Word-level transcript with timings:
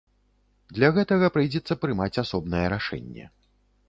Для 0.77 0.87
гэтага 0.95 1.29
прыйдзецца 1.35 1.77
прымаць 1.83 2.19
асобнае 2.23 2.63
рашэнне. 2.75 3.27